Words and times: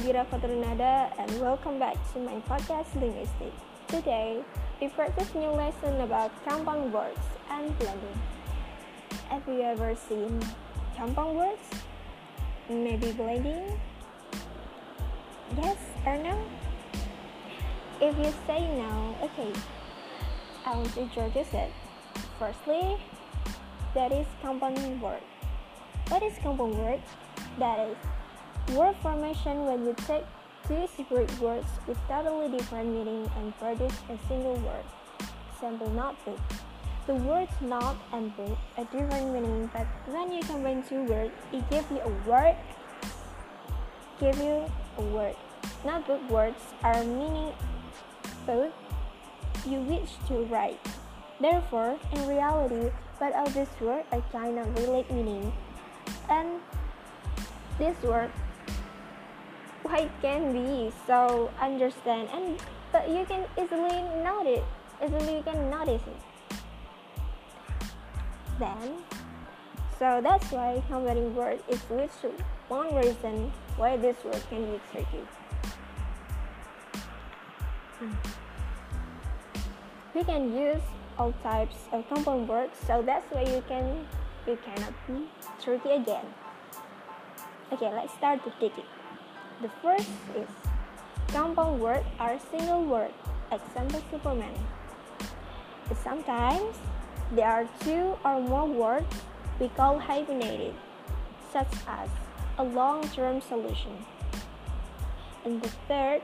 Nadira 0.00 0.24
Fatranada 0.30 1.12
and 1.18 1.40
welcome 1.42 1.78
back 1.78 1.94
to 2.14 2.20
my 2.20 2.40
podcast 2.48 2.88
Linguistic. 2.94 3.52
Today, 3.86 4.42
we 4.80 4.88
practice 4.88 5.28
new 5.34 5.50
lesson 5.50 6.00
about 6.00 6.32
compound 6.48 6.90
words 6.90 7.20
and 7.50 7.78
blending. 7.78 8.18
Have 9.28 9.46
you 9.46 9.60
ever 9.60 9.94
seen 10.08 10.40
compound 10.96 11.36
words? 11.36 11.60
Maybe 12.70 13.12
blending? 13.12 13.78
Yes 15.58 15.76
or 16.06 16.16
no? 16.16 16.40
If 18.00 18.16
you 18.16 18.32
say 18.46 18.60
no, 18.80 19.14
okay, 19.22 19.52
I 20.64 20.76
want 20.76 20.94
to 20.94 21.00
introduce 21.02 21.52
it. 21.52 21.70
Firstly, 22.38 22.96
that 23.92 24.12
is 24.12 24.26
compound 24.40 25.02
word. 25.02 25.20
What 26.08 26.22
is 26.22 26.32
compound 26.42 26.78
word? 26.78 27.02
That 27.58 27.80
is 27.80 27.96
word 28.74 28.94
formation 29.02 29.66
when 29.66 29.84
you 29.84 29.94
take 30.06 30.24
two 30.68 30.86
separate 30.96 31.30
words 31.40 31.66
with 31.86 31.98
totally 32.08 32.48
different 32.56 32.88
meaning 32.88 33.30
and 33.38 33.56
produce 33.58 33.94
a 34.08 34.18
single 34.28 34.56
word. 34.56 34.84
Example 35.54 35.90
notebook. 35.90 36.38
The 37.06 37.14
words 37.14 37.52
not 37.60 37.96
and 38.12 38.34
book 38.36 38.56
a 38.78 38.84
different 38.84 39.32
meaning, 39.32 39.70
but 39.72 39.86
when 40.06 40.32
you 40.32 40.42
combine 40.42 40.82
two 40.82 41.04
words, 41.04 41.32
it 41.52 41.68
gives 41.70 41.90
you 41.90 41.98
a 41.98 42.28
word. 42.28 42.56
Give 44.20 44.36
you 44.38 44.64
a 44.98 45.02
word. 45.02 45.34
Notebook 45.84 46.30
words 46.30 46.60
are 46.84 47.02
meaning 47.02 47.52
both 48.46 48.72
you 49.66 49.80
wish 49.80 50.10
to 50.28 50.44
write. 50.44 50.78
Therefore, 51.40 51.98
in 52.12 52.28
reality, 52.28 52.90
both 53.18 53.34
of 53.34 53.54
these 53.54 53.80
words 53.80 54.06
are 54.12 54.22
kind 54.30 54.58
of 54.58 54.66
related 54.78 55.10
meaning, 55.10 55.52
and 56.28 56.60
this 57.78 58.00
word 58.02 58.30
can 60.20 60.52
be 60.52 60.92
so 61.06 61.50
understand. 61.60 62.28
And 62.32 62.58
but 62.92 63.08
you 63.08 63.24
can 63.24 63.44
easily 63.58 64.02
notice 64.22 64.64
easily 65.02 65.36
you 65.36 65.42
can 65.42 65.70
notice 65.70 66.02
it. 66.06 66.20
Then 68.58 68.98
so 69.98 70.20
that's 70.22 70.50
why 70.50 70.82
combining 70.88 71.34
word 71.34 71.60
is 71.68 71.80
which 71.90 72.10
one 72.68 72.94
reason 72.94 73.52
why 73.76 73.96
this 73.96 74.16
word 74.24 74.42
can 74.48 74.70
be 74.70 74.80
tricky. 74.92 75.24
Hmm. 77.98 78.14
We 80.14 80.24
can 80.24 80.54
use 80.54 80.82
all 81.18 81.32
types 81.42 81.76
of 81.92 82.08
compound 82.08 82.48
words 82.48 82.72
so 82.86 83.02
that's 83.02 83.26
why 83.32 83.42
you 83.42 83.62
can 83.68 84.06
you 84.46 84.58
cannot 84.64 84.94
be 85.06 85.28
tricky 85.62 85.90
again. 85.90 86.26
Okay 87.72 87.92
let's 87.92 88.12
start 88.14 88.42
to 88.44 88.52
take 88.60 88.78
it 88.78 88.99
the 89.60 89.70
first 89.82 90.08
is 90.36 90.48
compound 91.28 91.80
words 91.80 92.06
are 92.18 92.38
single 92.50 92.84
word 92.84 93.12
example 93.52 94.02
superman 94.10 94.54
sometimes 96.04 96.78
there 97.32 97.48
are 97.48 97.68
two 97.80 98.16
or 98.24 98.40
more 98.40 98.66
words 98.66 99.14
we 99.58 99.68
call 99.68 99.98
hyphenated 99.98 100.74
such 101.52 101.72
as 101.88 102.08
a 102.58 102.64
long-term 102.64 103.40
solution 103.40 103.96
and 105.44 105.60
the 105.62 105.68
third 105.88 106.22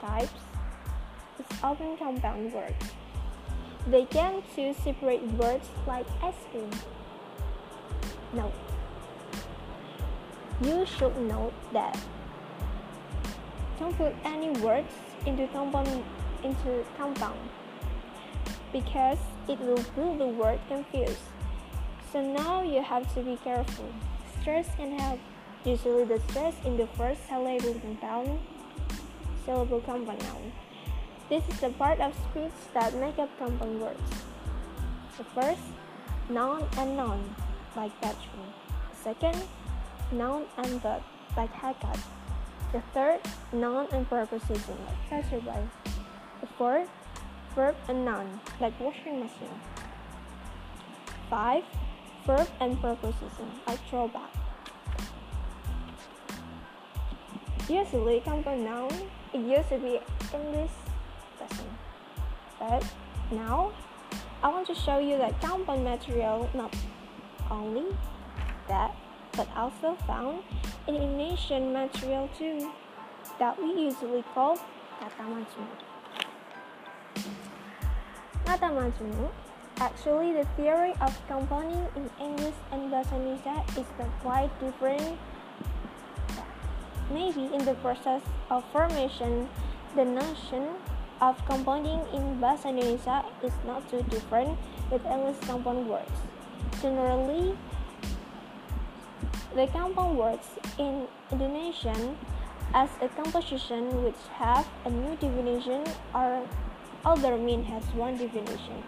types 0.00 0.40
is 1.38 1.58
often 1.62 1.96
compound 1.96 2.52
words 2.52 2.92
they 3.88 4.04
can 4.04 4.42
two 4.54 4.74
separate 4.82 5.22
words 5.34 5.68
like 5.86 6.06
ice 6.20 6.34
cream. 6.50 6.70
No. 8.32 8.50
You 10.60 10.84
should 10.84 11.16
note 11.18 11.52
that 11.72 11.96
don't 13.78 13.96
put 13.96 14.14
any 14.24 14.50
words 14.60 14.92
into 15.26 15.46
compound 15.48 16.04
into 16.42 16.84
compound 16.96 17.38
because 18.72 19.18
it 19.48 19.58
will 19.60 19.82
build 19.94 20.18
the 20.18 20.26
word 20.26 20.60
confused. 20.68 21.18
So 22.12 22.20
now 22.20 22.62
you 22.62 22.82
have 22.82 23.12
to 23.14 23.22
be 23.22 23.36
careful. 23.42 23.92
Stress 24.40 24.68
can 24.76 24.98
help. 24.98 25.18
Usually 25.64 26.04
the 26.04 26.20
stress 26.28 26.54
in 26.64 26.76
the 26.76 26.86
first 26.98 27.26
syllable 27.28 27.74
compound 27.80 28.38
syllable 29.46 29.80
compound 29.80 30.18
noun. 30.18 30.52
This 31.28 31.48
is 31.48 31.60
the 31.60 31.70
part 31.70 32.00
of 32.00 32.12
speech 32.30 32.58
that 32.74 32.94
make 32.96 33.18
up 33.18 33.30
compound 33.38 33.80
words. 33.80 34.10
The 35.16 35.24
first, 35.24 35.62
noun 36.28 36.64
and 36.76 36.96
noun, 36.96 37.34
like 37.76 37.98
bedroom. 38.00 38.50
Second, 39.02 39.40
noun 40.12 40.44
and 40.58 40.82
verb, 40.82 41.02
like 41.36 41.52
haircut. 41.52 41.98
The 42.76 42.82
third, 42.92 43.20
noun 43.54 43.88
and 43.90 44.06
preposition, 44.06 44.76
like 44.84 45.08
passerby. 45.08 45.66
The 46.42 46.46
fourth, 46.58 46.90
verb 47.54 47.74
and 47.88 48.04
noun, 48.04 48.38
like 48.60 48.78
washing 48.78 49.18
machine. 49.18 49.58
Five, 51.30 51.64
verb 52.26 52.46
and 52.60 52.78
preposition, 52.78 53.48
like 53.66 53.80
throwback. 53.88 54.28
Usually, 57.66 58.20
compound 58.20 58.64
noun, 58.64 58.92
it 59.32 59.40
used 59.40 59.70
to 59.70 59.78
be 59.78 59.98
in 60.34 60.52
this 60.52 60.72
lesson. 61.40 61.68
But 62.58 62.84
now, 63.32 63.72
I 64.42 64.48
want 64.48 64.66
to 64.66 64.74
show 64.74 64.98
you 64.98 65.16
that 65.16 65.40
compound 65.40 65.82
material 65.82 66.50
not 66.52 66.76
only 67.50 67.96
that, 68.68 68.94
but 69.36 69.48
also 69.54 69.94
found 70.06 70.42
in 70.88 70.96
Indonesian 70.96 71.72
material 71.72 72.28
too, 72.36 72.72
that 73.38 73.60
we 73.60 73.68
usually 73.86 74.24
call 74.32 74.56
kata 74.98 75.24
majemuk. 75.28 75.80
Kata 78.48 78.68
majemuk, 78.72 79.32
actually 79.78 80.32
the 80.32 80.48
theory 80.56 80.94
of 81.04 81.12
compounding 81.28 81.84
in 81.94 82.08
English 82.16 82.56
and 82.72 82.88
Bahasa 82.88 83.14
Indonesia 83.20 83.60
is 83.76 83.88
quite 84.24 84.50
different. 84.58 85.20
Maybe 87.12 87.52
in 87.54 87.62
the 87.64 87.74
process 87.84 88.22
of 88.50 88.64
formation, 88.72 89.48
the 89.94 90.04
notion 90.04 90.74
of 91.20 91.38
compounding 91.46 92.00
in 92.12 92.40
Bahasa 92.40 92.72
Indonesia 92.72 93.24
is 93.44 93.52
not 93.64 93.84
too 93.88 94.02
different 94.08 94.58
with 94.90 95.04
English 95.06 95.38
compound 95.44 95.88
words. 95.88 96.18
Generally, 96.82 97.56
the 99.56 99.66
compound 99.68 100.18
words 100.18 100.48
in 100.78 101.08
Indonesian 101.32 102.18
as 102.74 102.90
a 103.00 103.08
composition 103.08 104.04
which 104.04 104.20
have 104.34 104.68
a 104.84 104.90
new 104.90 105.16
definition 105.16 105.82
or 106.14 106.46
other 107.06 107.38
mean 107.38 107.64
has 107.64 107.82
one 107.94 108.18
definition. 108.18 108.84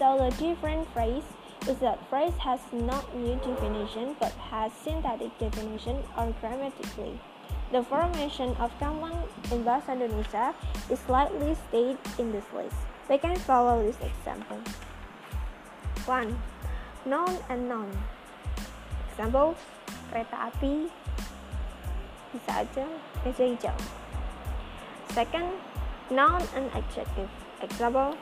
So 0.00 0.18
the 0.18 0.34
different 0.36 0.92
phrase 0.92 1.22
is 1.68 1.78
that 1.78 2.04
phrase 2.10 2.34
has 2.38 2.58
not 2.72 3.06
new 3.14 3.36
definition 3.36 4.16
but 4.18 4.32
has 4.50 4.72
synthetic 4.72 5.38
definition 5.38 6.02
or 6.18 6.34
grammatically. 6.40 7.20
The 7.70 7.84
formation 7.84 8.56
of 8.58 8.76
common 8.80 9.14
in 9.52 9.62
Bahasa 9.62 9.94
Indonesia 9.94 10.54
is 10.90 10.98
slightly 11.06 11.54
stated 11.68 11.98
in 12.18 12.32
this 12.32 12.46
list. 12.52 12.74
We 13.08 13.18
can 13.18 13.36
follow 13.36 13.80
this 13.86 13.98
example. 14.02 14.58
1. 16.04 16.42
Noun 17.06 17.38
and 17.48 17.68
noun. 17.68 17.90
Example, 19.12 19.54
kereta 20.10 20.50
api, 20.50 20.90
bisa 22.34 22.66
aja 22.66 22.86
meja 23.22 23.44
hijau. 23.46 23.78
Second, 25.14 25.54
noun 26.10 26.42
and 26.58 26.66
adjective. 26.74 27.30
Example, 27.62 28.18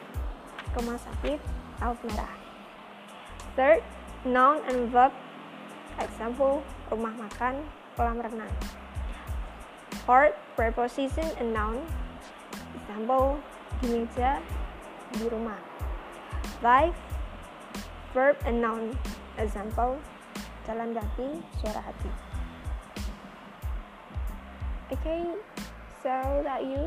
rumah 0.76 1.00
sakit, 1.00 1.40
laut 1.80 1.96
merah. 2.04 2.36
Third, 3.56 3.80
noun 4.28 4.60
and 4.68 4.92
verb. 4.92 5.12
Example, 5.98 6.62
rumah 6.92 7.16
makan, 7.16 7.64
kolam 7.96 8.20
renang. 8.20 8.52
Fourth, 10.04 10.36
preposition 10.56 11.26
and 11.40 11.52
noun. 11.56 11.80
Example, 12.84 13.40
di 13.80 13.88
meja, 13.92 14.40
di 15.16 15.24
rumah. 15.28 15.58
Five, 16.64 16.96
verb 18.16 18.36
and 18.48 18.60
noun. 18.64 18.96
Example, 19.38 20.00
jalan 20.68 20.92
kaki, 20.92 21.40
suara 21.56 21.80
hati. 21.80 22.12
Okay, 24.92 25.24
so 26.04 26.12
that 26.44 26.60
you 26.60 26.84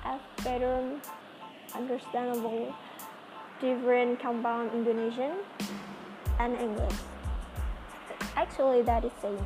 have 0.00 0.24
better 0.40 0.96
understandable 1.76 2.72
different 3.60 4.16
compound 4.20 4.72
Indonesian 4.72 5.36
and 6.40 6.56
English. 6.56 6.96
Actually, 8.36 8.80
that 8.88 9.04
is 9.04 9.12
same. 9.20 9.44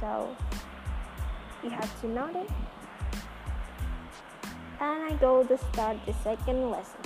So 0.00 0.32
you 1.62 1.68
have 1.68 1.92
to 2.00 2.06
know 2.08 2.28
it. 2.32 2.48
And 4.80 5.12
I 5.12 5.12
go 5.20 5.44
to 5.44 5.58
start 5.58 5.98
the 6.06 6.14
second 6.24 6.70
lesson. 6.70 7.02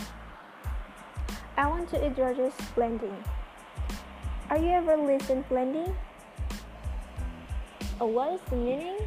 I 1.56 1.66
want 1.66 1.88
to 1.90 1.98
introduce 1.98 2.54
blending. 2.76 3.16
Are 4.52 4.58
you 4.58 4.68
ever 4.68 4.98
listen 4.98 5.42
blending? 5.48 5.96
what 7.96 8.34
is 8.34 8.40
the 8.50 8.56
meaning? 8.56 8.98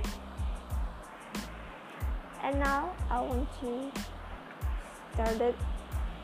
And 2.41 2.57
now 2.57 2.89
I 3.11 3.21
want 3.21 3.47
to 3.61 3.91
start 5.13 5.39
it 5.39 5.55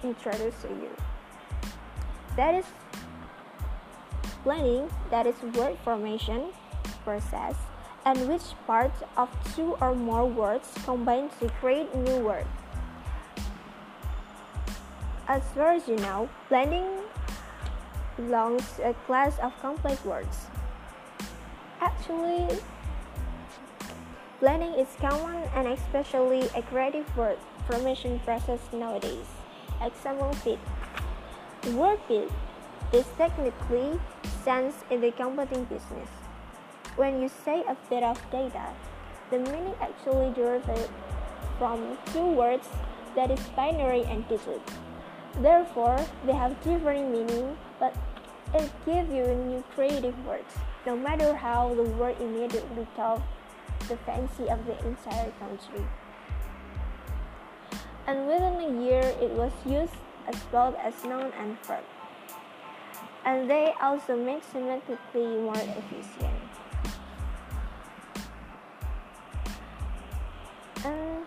introduce 0.03 0.63
you. 0.63 0.89
That 2.35 2.55
is 2.55 2.65
blending, 4.43 4.89
that 5.11 5.27
is 5.27 5.35
word 5.53 5.77
formation 5.83 6.47
process, 7.03 7.53
and 8.07 8.27
which 8.27 8.57
parts 8.65 9.03
of 9.17 9.29
two 9.55 9.77
or 9.81 9.93
more 9.93 10.25
words 10.25 10.67
combine 10.83 11.29
to 11.39 11.47
create 11.61 11.93
new 11.93 12.25
word. 12.25 12.47
As 15.27 15.43
far 15.53 15.73
as 15.73 15.87
you 15.87 15.97
know, 15.97 16.27
blending 16.49 17.00
belongs 18.17 18.63
to 18.77 18.89
a 18.89 18.93
class 19.05 19.37
of 19.39 19.53
complex 19.61 20.03
words. 20.05 20.47
Actually, 21.79 22.47
blending 24.39 24.73
is 24.73 24.87
common 24.99 25.43
and 25.55 25.67
especially 25.67 26.41
a 26.55 26.61
creative 26.63 27.05
word 27.17 27.37
formation 27.67 28.19
process 28.19 28.59
nowadays. 28.73 29.25
Example 29.81 30.35
bit. 30.43 30.59
Word 31.73 31.99
bit 32.07 32.29
is 32.93 33.05
technically 33.17 33.99
sense 34.43 34.75
in 34.89 35.01
the 35.01 35.11
computing 35.11 35.63
business. 35.65 36.09
When 36.95 37.21
you 37.21 37.29
say 37.29 37.63
a 37.67 37.77
bit 37.89 38.03
of 38.03 38.19
data, 38.31 38.73
the 39.29 39.39
meaning 39.39 39.73
actually 39.79 40.33
derives 40.33 40.89
from 41.57 41.97
two 42.13 42.27
words 42.27 42.67
that 43.15 43.31
is 43.31 43.39
binary 43.55 44.03
and 44.03 44.27
digit. 44.27 44.61
Therefore, 45.39 45.97
they 46.25 46.33
have 46.33 46.61
different 46.63 47.11
meaning, 47.11 47.57
but 47.79 47.95
it 48.53 48.69
gives 48.85 49.11
you 49.13 49.25
new 49.25 49.63
creative 49.73 50.15
words, 50.25 50.53
no 50.85 50.95
matter 50.95 51.33
how 51.33 51.73
the 51.73 51.83
word 51.83 52.15
immediately 52.19 52.87
tells 52.95 53.21
the 53.87 53.97
fancy 53.97 54.49
of 54.49 54.65
the 54.65 54.77
entire 54.85 55.31
country. 55.39 55.85
And 58.07 58.27
within 58.27 58.59
a 58.59 58.83
year, 58.83 59.01
it 59.21 59.31
was 59.31 59.51
used 59.65 59.93
as 60.27 60.35
both 60.51 60.75
as 60.75 60.93
noun 61.05 61.31
and 61.39 61.57
verb. 61.63 61.83
And 63.25 63.49
they 63.49 63.73
also 63.81 64.15
make 64.15 64.43
semantically 64.51 65.41
more 65.41 65.55
efficient. 65.55 66.51
And 70.83 71.25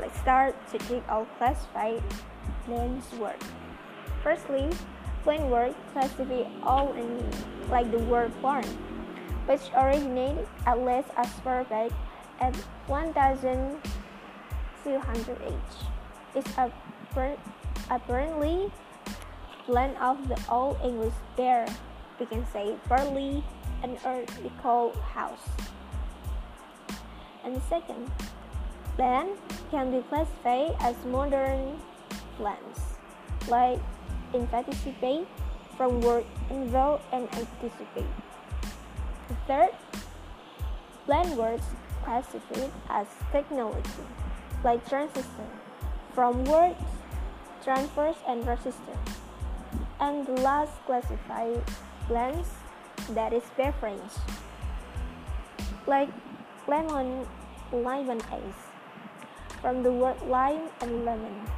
let's 0.00 0.18
start 0.18 0.56
to 0.72 0.78
take 0.78 1.06
our 1.08 1.26
classified 1.38 2.02
names 2.68 3.04
word. 3.18 3.36
Firstly, 4.22 4.70
plain 5.22 5.50
word 5.50 5.74
classify 5.92 6.44
all 6.62 6.92
in 6.92 7.24
like 7.68 7.90
the 7.90 7.98
word 7.98 8.30
barn, 8.42 8.64
which 9.46 9.70
originated 9.76 10.46
at 10.66 10.78
least 10.84 11.08
as 11.16 11.28
far 11.40 11.64
back 11.64 11.90
at 12.40 12.54
1200 12.86 13.78
H. 15.42 15.54
It's 16.34 16.50
a 16.58 16.72
apparently 17.90 18.70
blend 19.66 19.96
of 19.98 20.28
the 20.28 20.38
Old 20.50 20.78
English 20.82 21.14
bear, 21.36 21.66
we 22.18 22.26
can 22.26 22.46
say 22.52 22.76
barley, 22.88 23.42
and 23.82 23.98
earth 24.04 24.42
we 24.42 24.50
call 24.60 24.92
house. 24.92 25.48
And 27.44 27.60
second, 27.68 28.10
plan 28.96 29.36
can 29.70 29.90
be 29.90 30.02
classified 30.08 30.76
as 30.80 30.96
modern 31.06 31.78
plans, 32.36 32.78
like 33.48 33.80
anticipate 34.34 35.26
from 35.76 36.00
word 36.00 36.24
involve 36.50 37.00
and 37.12 37.28
anticipate. 37.34 38.14
The 39.28 39.34
third, 39.46 39.70
plan 41.06 41.36
words 41.36 41.64
classified 42.04 42.70
as 42.90 43.06
technology, 43.32 44.06
like 44.62 44.86
transistor, 44.88 45.48
from 46.14 46.44
words 46.44 46.80
transfers 47.64 48.16
and 48.28 48.46
resistance. 48.46 49.10
And 50.00 50.26
the 50.26 50.36
last 50.42 50.72
classified 50.84 51.62
blends 52.06 52.48
that 53.10 53.32
is 53.32 53.42
beverage, 53.56 54.00
like 55.86 56.10
lemon, 56.68 57.26
lemon 57.72 58.20
ice, 58.30 58.62
from 59.62 59.82
the 59.82 59.90
word 59.90 60.20
lime 60.28 60.68
and 60.82 61.04
lemon 61.04 61.48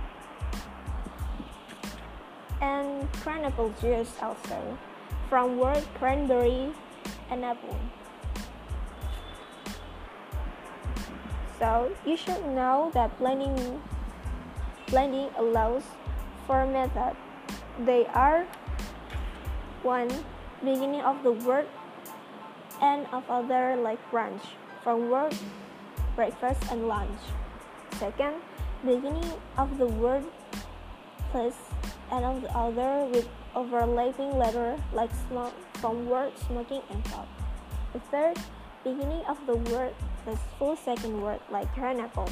and 2.60 3.10
pineapple 3.24 3.72
juice 3.80 4.12
also, 4.20 4.78
from 5.28 5.58
word 5.58 5.84
cranberry 5.98 6.72
and 7.30 7.44
apple. 7.44 7.76
So 11.58 11.92
you 12.04 12.16
should 12.16 12.44
know 12.46 12.90
that 12.94 13.16
blending 13.18 13.82
blending 14.88 15.28
allows 15.36 15.82
for 16.46 16.66
method. 16.66 17.16
They 17.84 18.06
are 18.06 18.46
one 19.82 20.08
beginning 20.62 21.00
of 21.00 21.22
the 21.22 21.32
word 21.32 21.66
and 22.80 23.06
of 23.12 23.24
other 23.28 23.76
like 23.76 24.00
brunch 24.10 24.40
from 24.82 25.10
word 25.10 25.34
breakfast 26.14 26.60
and 26.70 26.88
lunch. 26.88 27.20
Second, 27.98 28.36
beginning 28.84 29.32
of 29.56 29.78
the 29.78 29.86
word 29.86 30.24
plus 31.30 31.54
and 32.12 32.24
of 32.24 32.42
the 32.42 32.50
other 32.56 33.06
with 33.06 33.28
overlapping 33.54 34.38
letter 34.38 34.76
like 34.92 35.10
smoke 35.28 35.54
from 35.74 36.06
word 36.06 36.32
smoking 36.46 36.82
and 36.90 37.04
pop. 37.04 37.28
The 37.92 38.00
third, 38.10 38.36
beginning 38.84 39.24
of 39.26 39.38
the 39.46 39.56
word 39.56 39.94
plus 40.24 40.38
full 40.58 40.76
second 40.76 41.20
word 41.22 41.40
like 41.50 41.72
pineapple. 41.74 42.28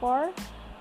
Four, 0.00 0.32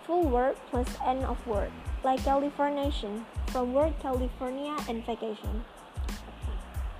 full 0.05 0.23
word 0.23 0.55
plus 0.69 0.87
end 1.05 1.23
of 1.25 1.39
word 1.47 1.71
like 2.03 2.23
Californiation 2.23 3.25
from 3.47 3.73
word 3.73 3.93
California 3.99 4.75
and 4.87 5.05
vacation. 5.05 5.65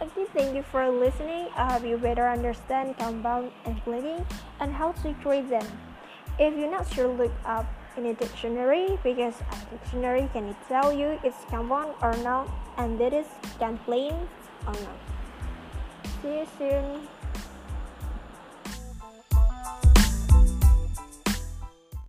Okay, 0.02 0.26
thank 0.34 0.56
you 0.56 0.64
for 0.64 0.90
listening. 0.90 1.48
I 1.56 1.74
hope 1.74 1.86
you 1.86 1.98
better 1.98 2.28
understand 2.28 2.98
compound 2.98 3.52
and 3.66 3.82
blending 3.86 4.26
and 4.60 4.74
how 4.74 4.92
to 4.92 5.14
create 5.22 5.50
them. 5.50 5.66
If 6.38 6.58
you're 6.58 6.72
not 6.72 6.92
sure, 6.92 7.08
look 7.08 7.32
up 7.46 7.66
in 7.98 8.06
a 8.08 8.14
dictionary 8.14 9.00
because 9.04 9.36
a 9.52 9.78
dictionary 9.78 10.30
can 10.34 10.56
tell 10.68 10.92
you 10.92 11.20
it's 11.24 11.44
compound 11.50 11.94
or 12.02 12.16
not 12.18 12.50
and 12.78 13.00
that 13.00 13.14
is 13.14 13.28
can 13.60 14.14
or 14.68 14.74
not. 14.74 15.00
See 16.22 16.40
you 16.40 16.48
soon. 16.58 17.08